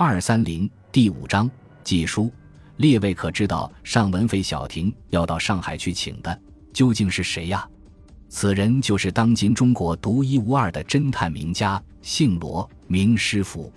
[0.00, 1.50] 二三零第五章
[1.82, 2.30] 记书。
[2.76, 6.40] 列位可知道，上文费小婷要到上海去请的
[6.72, 7.68] 究竟是谁呀？
[8.28, 13.72] 此人就是当今中国独一无二的侦探名家，姓罗，名师傅。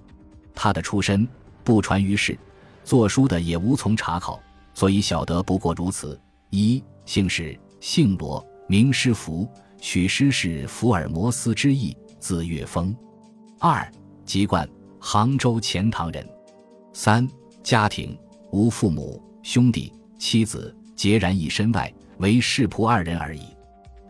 [0.53, 1.27] 他的出身
[1.63, 2.37] 不传于世，
[2.83, 4.39] 做书的也无从查考，
[4.75, 6.21] 所以晓得不过如此。
[6.51, 9.49] 一姓氏，姓罗，名师傅，
[9.79, 12.95] 取师是福尔摩斯之意，字岳峰。
[13.57, 13.91] 二
[14.23, 14.69] 籍贯，
[15.03, 16.25] 杭州钱塘人。
[16.93, 17.27] 三
[17.63, 18.15] 家庭，
[18.51, 23.41] 无父母、兄弟、妻子，孑然一身外，为世仆二人而已。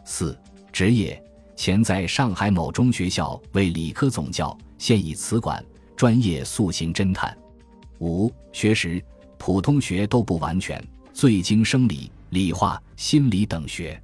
[0.04, 0.38] 四
[0.70, 1.24] 职业，
[1.56, 5.64] 前在上海某中学校为理科总教，现已辞管，
[5.96, 7.36] 专业塑形侦探。
[8.00, 9.02] 五学识，
[9.38, 14.00] 普通学都不完全，最精生理、理化、心理等学。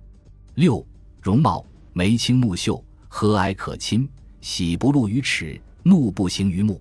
[0.55, 0.83] 六
[1.21, 4.07] 容貌，眉清目秀，和蔼可亲，
[4.39, 6.79] 喜不露于齿，怒不形于目。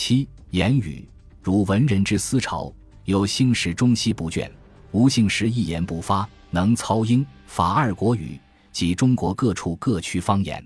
[0.00, 1.04] 七言语，
[1.42, 2.72] 如文人之思潮，
[3.04, 4.48] 有兴史中西不倦，
[4.92, 8.38] 无兴时一言不发，能操英法二国语。
[8.70, 10.64] 及中国各处各区方言，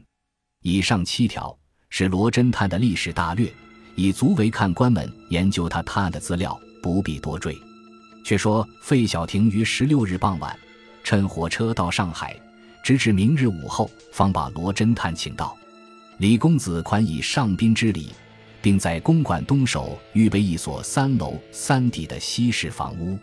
[0.60, 3.50] 以上七条是罗侦探的历史大略，
[3.96, 7.56] 以足为看官们研究他探案的资料，不必多赘。
[8.26, 10.54] 却说费小婷于十六日傍晚
[11.02, 12.38] 乘火车到上海，
[12.84, 15.56] 直至明日午后方把罗侦探请到。
[16.18, 18.10] 李公子款以上宾之礼，
[18.62, 23.18] 并在公馆东首预备一所三楼三底的西式房屋。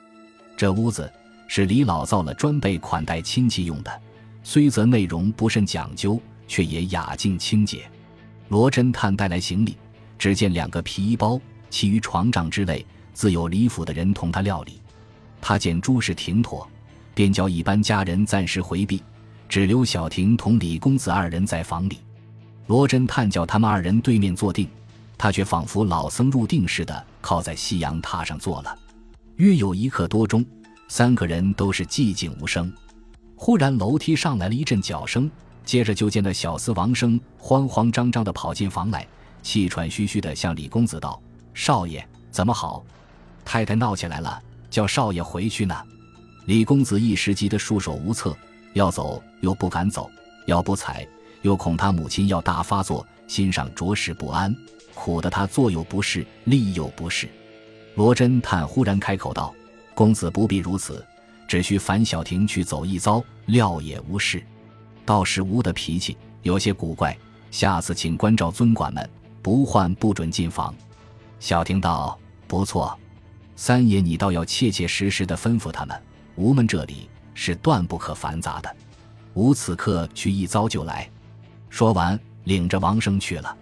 [0.57, 1.11] 这屋子
[1.47, 4.01] 是李老造了，专备款待亲戚用的。
[4.43, 7.89] 虽则内容不甚讲究，却也雅静清洁。
[8.49, 9.77] 罗侦探带来行李，
[10.17, 14.81] 只见两个皮衣包，其余床帐之类，自有李府的人同他料理。
[15.39, 16.67] 他见诸事停妥，
[17.13, 19.01] 便叫一般家人暂时回避，
[19.47, 21.99] 只留小婷同李公子二人在房里。
[22.67, 24.67] 罗侦探叫他们二人对面坐定，
[25.19, 28.75] 他却仿佛老僧入定似的，靠在夕阳榻上坐了。
[29.35, 30.45] 约有一刻多钟，
[30.87, 32.73] 三个人都是寂静无声。
[33.35, 35.29] 忽然，楼梯上来了一阵脚声，
[35.65, 39.05] 接着就见那小厮王生慌慌张张地跑进房来，
[39.43, 41.21] 气喘吁吁地向李公子道
[41.53, 42.81] ：“少爷怎么好？
[43.43, 45.75] 太太闹起来了，叫少爷回去呢。”
[46.47, 48.35] 李公子一时急得束手无策，
[48.73, 50.09] 要走又不敢走，
[50.45, 51.05] 要不睬
[51.41, 54.53] 又恐他母亲要大发作，心上着实不安，
[54.93, 57.29] 苦得他坐又不是，立又不是。
[57.95, 59.53] 罗侦探忽然开口道
[59.93, 61.05] ：“公子不必如此。”
[61.47, 64.43] 只需樊小婷去走一遭，料也无事。
[65.03, 67.17] 倒是吴的脾气有些古怪，
[67.49, 69.09] 下次请关照尊管们，
[69.41, 70.73] 不换不准进房。
[71.39, 72.95] 小婷道：“不错，
[73.55, 75.99] 三爷你倒要切切实实的吩咐他们，
[76.35, 78.75] 吴们这里是断不可繁杂的。”
[79.33, 81.09] 吴此刻去一遭就来。
[81.69, 83.55] 说完，领着王生去了。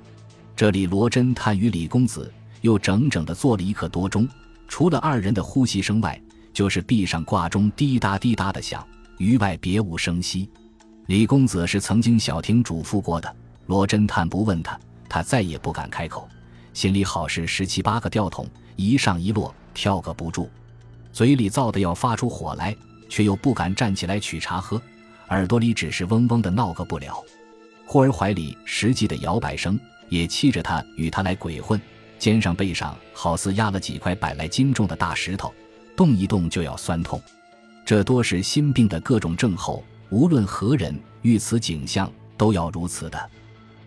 [0.56, 4.28] 这里罗侦探与李公子又整整的坐了一刻多钟，
[4.68, 6.20] 除了二人的呼吸声外。
[6.54, 8.84] 就是壁上挂钟滴答滴答的响，
[9.20, 10.50] 余外别无声息。
[11.06, 13.32] 李公子是曾经小婷嘱咐过的，
[13.68, 16.28] 罗侦探不问他，他再也不敢开口，
[16.74, 20.50] 心里好是十七八个吊桶，一上一落，跳个不住，
[21.14, 22.76] 嘴里燥得要发出火来，
[23.08, 24.82] 却又不敢站起来取茶喝，
[25.30, 27.24] 耳朵里只是嗡嗡的闹个不了。
[27.90, 31.80] 忽而怀里实际的摇摆声也气着他与他来鬼混，
[32.20, 35.54] 肩上背上好似压了几块百来斤重的大石头。
[35.96, 37.20] 动一动就要酸痛，
[37.86, 39.84] 这多是心病的各种症候。
[40.10, 43.30] 无论何人遇此景象，都要如此的。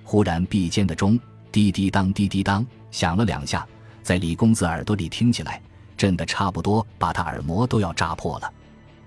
[0.03, 1.21] 忽然壁间的钟
[1.53, 3.67] 滴滴当滴滴当响了两下，
[4.03, 5.63] 在李公子耳朵里听起来，
[5.97, 8.53] 震得差不多把他耳膜都要扎破了。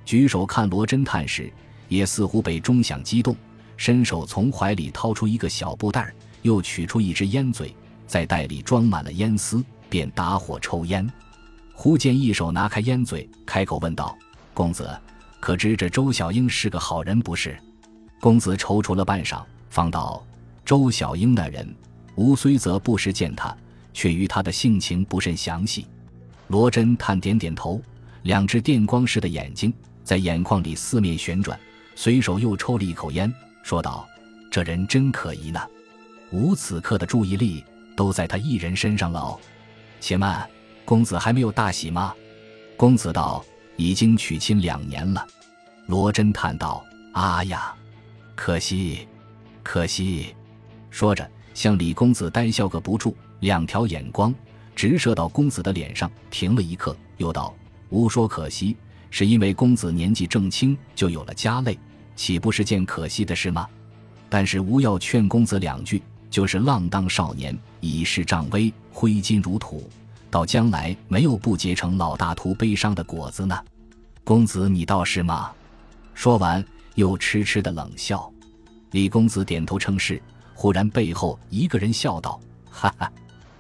[0.06, 1.52] 举手看罗侦探时，
[1.88, 3.36] 也似乎被钟响激动，
[3.78, 7.76] 伸手从怀里掏出一个小布袋，又取出一支烟嘴，
[8.08, 11.08] 在袋里装满了烟丝，便打火抽烟。
[11.74, 14.16] 忽见一手拿开烟嘴，开口问道
[14.54, 14.90] ：“公子，
[15.40, 17.58] 可知这周小英是个好人不是？”
[18.22, 20.24] 公子踌躇了半晌，方道
[20.64, 21.76] ：“周小英那人，
[22.16, 23.56] 吾虽则不时见他，
[23.92, 25.88] 却于他的性情不甚详细。”
[26.48, 27.82] 罗真探点点头，
[28.22, 31.60] 两只电光似的眼睛在眼眶里四面旋转，
[31.96, 33.34] 随手又抽了一口烟，
[33.64, 34.08] 说道
[34.52, 35.60] ：“这人真可疑呢。
[36.32, 37.66] 吾此刻的注意力
[37.96, 39.36] 都在他一人身上了。
[40.00, 40.48] 且慢。”
[40.86, 42.14] 公子还没有大喜吗？
[42.76, 43.44] 公子道
[43.78, 45.26] ：“已经娶亲两年了。”
[45.88, 47.74] 罗侦探道：“啊呀，
[48.36, 49.08] 可惜，
[49.64, 50.36] 可惜。”
[50.92, 54.36] 说着，向李公子呆笑个不住，两条眼光
[54.76, 57.56] 直射到公子的脸上，停了一刻，又道
[57.88, 58.76] ：“吾说可惜，
[59.10, 61.80] 是因为公子年纪正轻就有了家累，
[62.16, 63.68] 岂不是件可惜的事吗？
[64.30, 69.90] 但是吾要劝公子两句，就是浪荡少年，以势仗威，挥金如土。”
[70.32, 73.56] 到将来没有不结成老大徒悲伤的果子呢？
[74.24, 75.52] 公子，你倒是吗？
[76.16, 76.66] 说完，
[76.96, 78.32] 又痴痴的冷笑。
[78.92, 80.20] 李公子点头称是。
[80.56, 82.40] 忽然，背后一个人笑道
[82.70, 83.12] ：“哈哈，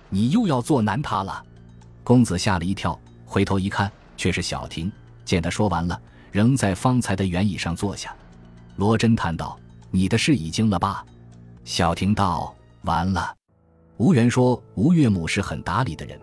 [0.09, 1.44] 你又要做难他了。”
[2.03, 4.91] 公子吓了一跳，回头一看，却是小婷。
[5.25, 6.00] 见他说完了，
[6.31, 8.15] 仍在方才的圆椅上坐下。
[8.75, 9.59] 罗真叹道
[9.91, 11.05] ：“你的事已经了吧？”
[11.63, 12.53] 小婷道
[12.83, 13.35] ：“完了。”
[13.97, 16.19] 吴元说：“吴岳母是很打理的人，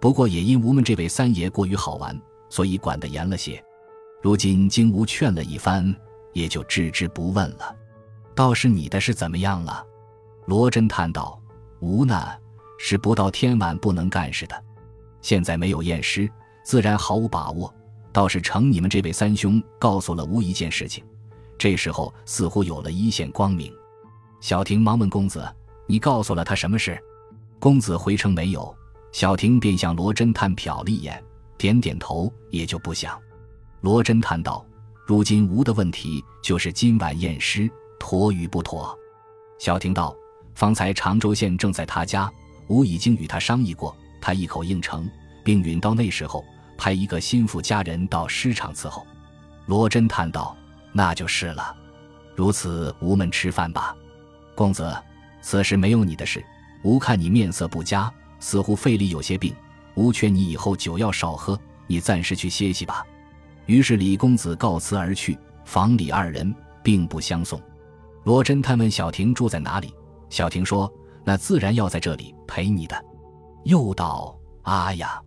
[0.00, 2.18] 不过也因吴们这位三爷过于好玩，
[2.50, 3.62] 所以管得严了些。
[4.22, 5.94] 如今经吴劝了一番，
[6.32, 7.74] 也就置之不问了。
[8.34, 9.84] 倒是你的事怎么样了？”
[10.46, 11.40] 罗真叹道
[11.80, 12.28] ：“吴呢，
[12.78, 14.64] 是不到天晚不能干事的。
[15.22, 16.30] 现在没有验尸，
[16.62, 17.74] 自然毫无把握。
[18.12, 21.02] 倒是成你们这位三兄告诉了吴一件事情，
[21.58, 23.72] 这时候似乎有了一线光明。”
[24.40, 25.46] 小婷忙问公子
[25.86, 26.98] ：“你告诉了他什么事？”
[27.58, 28.74] 公子回称没有。
[29.12, 31.22] 小婷便向罗侦探瞟了一眼，
[31.56, 33.18] 点点头，也就不想。
[33.80, 34.64] 罗侦探道
[35.06, 38.98] ：“如今吴的问题就是今晚验尸妥与不妥？”
[39.58, 40.14] 小婷道。
[40.54, 42.30] 方才常州县正在他家，
[42.68, 45.10] 吾已经与他商议过，他一口应承，
[45.44, 46.44] 并允到那时候
[46.78, 49.04] 派一个心腹家人到尸场伺候。
[49.66, 50.56] 罗真叹道
[50.94, 51.76] ：“那就是了。
[52.34, 53.94] 如此，吾们吃饭吧。
[54.54, 54.96] 公子，
[55.42, 56.42] 此事没有你的事。
[56.84, 59.54] 吾看你面色不佳，似乎肺里有些病，
[59.96, 63.04] 吾劝你以后酒要少喝，你暂时去歇息吧。”
[63.66, 67.60] 于是李公子告辞而去，房里二人并不相送。
[68.22, 69.92] 罗真探问小婷住在哪里。
[70.30, 70.92] 小婷说
[71.24, 73.04] ：“那自然要在这里陪你的。”
[73.64, 75.20] 又道：“啊呀，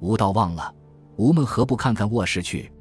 [0.00, 0.72] 吾道忘了，
[1.16, 2.72] 吾们何不看看卧室去？”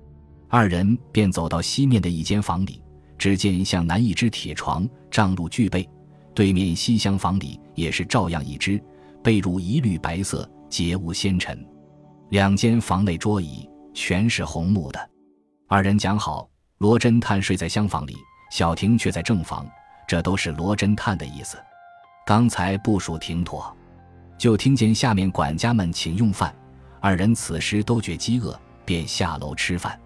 [0.53, 2.83] 二人便走到西面的一间房里，
[3.17, 5.81] 只见向南一只铁床，帐褥俱备；
[6.35, 8.77] 对面西厢房里也是照样一只，
[9.23, 11.65] 被褥一律白色，皆无纤尘。
[12.31, 15.09] 两间房内桌椅全是红木的。
[15.69, 16.49] 二人讲好，
[16.79, 18.17] 罗侦探睡在厢房里，
[18.51, 19.65] 小婷却在正房。
[20.05, 21.57] 这都是罗侦探的意思。
[22.25, 23.73] 刚才部署停妥，
[24.37, 26.53] 就听见下面管家们请用饭。
[26.99, 29.97] 二人此时都觉饥饿，便下楼吃饭。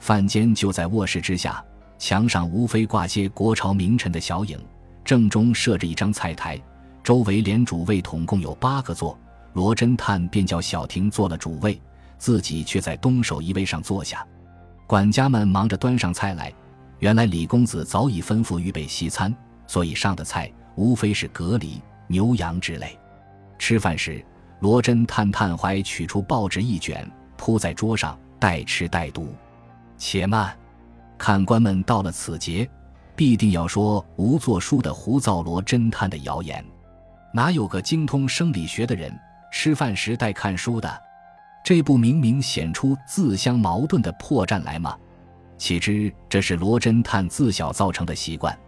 [0.00, 1.62] 饭间就在卧室之下，
[1.98, 4.58] 墙上无非挂些国朝名臣的小影。
[5.04, 6.60] 正中设着一张菜台，
[7.04, 9.16] 周围连主位统共有八个座。
[9.52, 11.80] 罗侦探便叫小婷坐了主位，
[12.18, 14.26] 自己却在东首一位上坐下。
[14.86, 16.52] 管家们忙着端上菜来。
[16.98, 19.34] 原来李公子早已吩咐预备西餐，
[19.66, 22.98] 所以上的菜无非是蛤蜊、牛羊之类。
[23.58, 24.24] 吃饭时，
[24.60, 29.34] 罗真探探怀取出报纸一卷，铺在桌上，待吃待读。
[30.00, 30.56] 且慢，
[31.18, 32.68] 看官们到了此节，
[33.14, 36.64] 必定要说无作书的胡造罗侦探的谣言。
[37.34, 39.14] 哪有个精通生理学的人
[39.52, 41.00] 吃饭时带看书的？
[41.62, 44.96] 这不明明显出自相矛盾的破绽来吗？
[45.58, 48.58] 岂知这是罗侦探自小造成的习惯。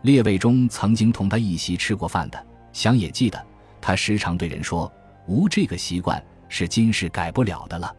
[0.00, 3.38] 列位中曾经同他一席吃过饭的，想也记得，
[3.82, 4.90] 他时常对人说
[5.28, 7.94] ：“无这个习惯是今世改不了的了。”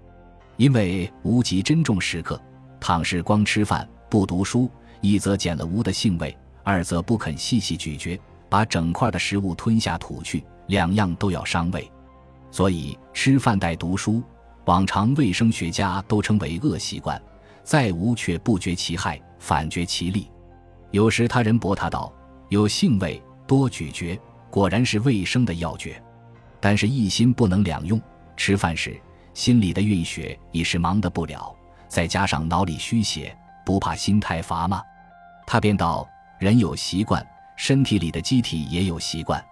[0.58, 2.40] 因为无极珍重时刻，
[2.82, 4.70] 倘是光吃饭不读书，
[5.02, 8.20] 一则减了吾的性味，二则不肯细细咀嚼，
[8.50, 11.90] 把整块的食物吞下吐去，两样都要伤胃。
[12.50, 14.24] 所以吃饭带读书，
[14.66, 17.22] 往常卫生学家都称为恶习惯。
[17.64, 20.28] 再无却不觉其害，反觉其利。
[20.90, 22.12] 有时他人驳他道
[22.50, 24.20] ：“有性味多咀嚼，
[24.50, 26.02] 果然是卫生的要诀。
[26.60, 28.02] 但是，一心不能两用。
[28.36, 29.00] 吃饭时
[29.36, 31.56] 心里的运血已是忙得不了，
[31.92, 34.82] 再加上脑里虚血，不怕心太乏吗？”
[35.46, 36.08] 他便道
[36.40, 37.26] ：“人有习惯，
[37.58, 39.44] 身体里的机体也有习惯。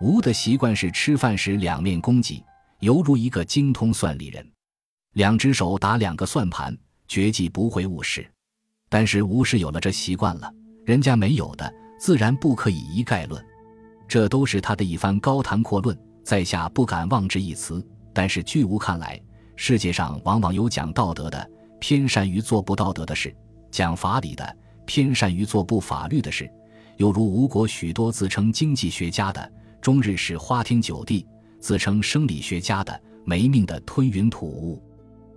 [0.00, 2.44] 吾的习惯是吃饭时两面攻击，
[2.78, 4.48] 犹如一个精通算理人，
[5.14, 6.72] 两只手打两个算盘。”
[7.08, 8.26] 绝技不会误事，
[8.88, 10.50] 但是吴是有了这习惯了，
[10.86, 11.70] 人家没有的，
[12.00, 13.44] 自然不可以一概论。
[14.08, 17.86] 这都是他的一番高谈阔论，在下不敢妄之一词。
[18.14, 19.20] 但是据吴看来，
[19.56, 21.50] 世界上往往有讲道德的，
[21.82, 23.28] 偏善于做不道德的事；
[23.68, 26.48] 讲法理的，偏善于做不法律的事。
[26.96, 31.26] 又如吴国许多自称经济学家的，终日是花天酒地；
[31.58, 34.80] 自称生理学家的，没命的吞云吐雾。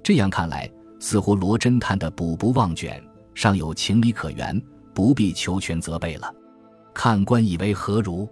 [0.03, 0.71] 这样看来。
[0.97, 3.03] 似乎罗侦探的补不忘卷
[3.35, 4.59] 尚有情理可原，
[4.93, 6.33] 不必求全责备了。
[6.93, 8.27] 看官以为何如？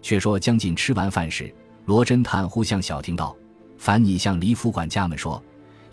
[0.00, 1.52] 却说将近吃完饭时，
[1.84, 3.36] 罗侦探忽向小婷道
[3.76, 5.42] ：“烦你向李府管家们说，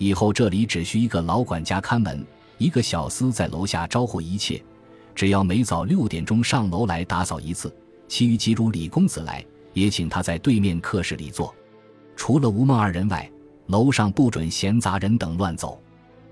[0.03, 2.25] 以后这里只需一个老管家看门，
[2.57, 4.62] 一个小厮在楼下招呼一切。
[5.15, 7.74] 只要每早六点钟上楼来打扫一次，
[8.10, 11.55] 其余即如李公子来，也请他在对面客室里坐。”
[12.17, 13.31] 除了吴孟二人外，
[13.67, 15.81] 楼上不准闲杂人等乱走。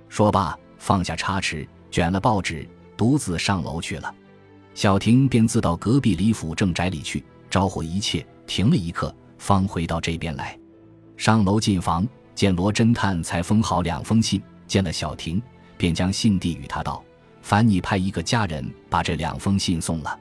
[0.10, 4.14] 说罢，放下叉匙，卷了报纸，独自上楼去了。
[4.74, 10.60] 小婷便自到隔壁李府正宅里去招呼一切，停了一刻，方回到这边来。
[11.16, 12.06] 上楼进房，
[12.42, 15.40] 见罗侦探才封好两封信，见了小婷，
[15.78, 17.04] 便将信递与他道
[17.44, 20.20] ：“烦你派一个家人把这两封信送了。”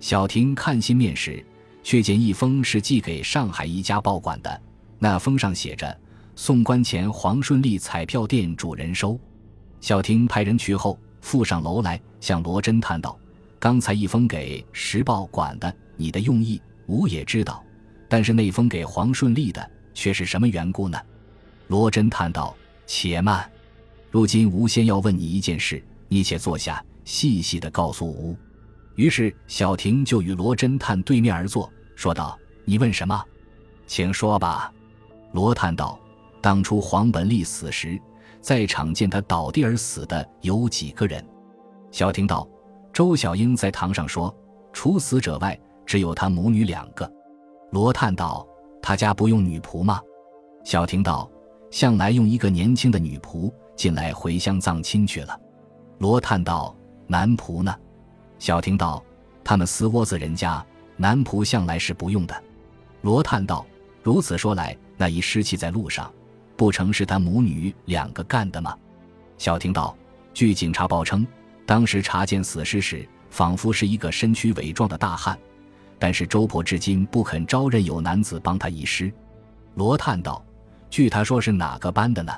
[0.00, 1.40] 小婷看信面时，
[1.84, 4.60] 却见一封是寄给上海一家报馆的，
[4.98, 5.96] 那封上写着
[6.34, 9.16] “送官前黄顺利彩票店主人收”。
[9.80, 13.16] 小婷派人去后，附上楼来，向罗侦探道
[13.60, 17.62] ：“刚才一封给《时报》馆的，你的用意，吾也知道。
[18.08, 20.98] 但是那封给黄顺利的，却是什么缘故呢？”
[21.72, 22.54] 罗侦探道
[22.86, 23.50] ：“且慢，
[24.10, 28.36] 如今吾先要问你一件事，你且坐下，细细的告诉吾。”
[28.94, 33.24] 于是小婷就与罗侦探对面而坐，说道：“你问什么？
[33.86, 34.70] 请说吧。”
[35.32, 35.98] 罗探道
[36.42, 37.98] ：“当初黄本立死时，
[38.42, 41.26] 在场见他倒地而死的有几个人？”
[41.90, 42.46] 小婷道
[42.92, 44.30] ：“周小英在堂上说，
[44.74, 47.10] 除死者外，只有他母女两个。”
[47.72, 48.46] 罗探道
[48.82, 50.02] ：“他家不用女仆吗？”
[50.64, 51.30] 小婷道
[51.72, 55.36] ：“向来用一个年轻的女仆，近来回乡葬亲去了。”
[55.98, 56.76] 罗叹道
[57.08, 57.74] ：“男仆呢？”
[58.38, 59.02] 小婷道
[59.42, 60.64] ：“他们死窝子人家，
[60.96, 62.44] 男仆向来是不用的。”
[63.00, 63.66] 罗叹道
[64.04, 66.12] ：“如此说来，那一尸气在路上，
[66.56, 68.76] 不成是他母女两个干的吗？”
[69.38, 69.96] 小婷道
[70.34, 71.26] ：“据警察报称，
[71.64, 75.38] 当时查见死尸时，仿佛是一个身躯伟壮的大汉，
[75.98, 79.10] 但是周婆至今不肯招认有男子帮他移尸。”
[79.74, 80.44] 罗叹道
[80.92, 82.32] ：“据他说是哪个班的呢？”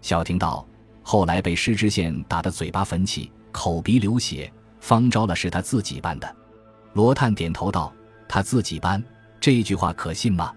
[0.00, 0.66] 小婷道
[1.04, 6.36] ：“后来被施知县打得嘴巴粉起，口鼻流血。”方招了是他自己班的，
[6.94, 7.92] 罗探点头道
[8.26, 9.00] ：“他自己班
[9.38, 10.52] 这句话可信吗？”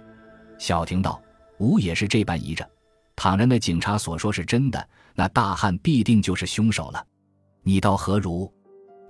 [0.57, 1.21] 小婷道
[1.59, 2.67] ：“吾也是这般疑着。
[3.15, 7.05] 倘然那警察所说是真的，那大汉必定就是凶手了。
[7.61, 8.51] 你道何如？”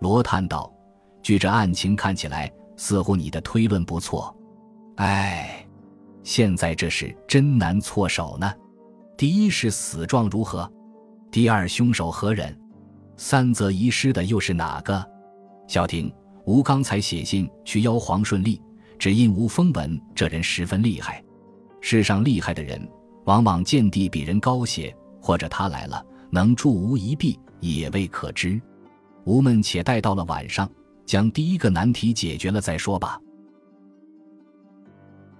[0.02, 0.70] 罗探道
[1.24, 4.36] ：“据这案情看起来，似乎你的推论不错。
[4.98, 5.65] 唉，
[6.26, 8.52] 现在这事真难错手呢。
[9.16, 10.70] 第一是死状如何？
[11.32, 12.54] 第二凶手何人？”
[13.16, 15.08] 三则遗失的又是哪个？
[15.68, 16.12] 小婷，
[16.46, 18.60] 吴刚才写信去邀黄顺利，
[18.98, 21.24] 只因吴风闻这人十分厉害。
[21.80, 22.82] 世上厉害的人，
[23.26, 28.60] 往往见地比人高些，或者他来了能助吴一臂，也未可知。
[29.26, 30.68] 吾们且待到了晚上，
[31.06, 33.20] 将第一个难题解决了再说吧。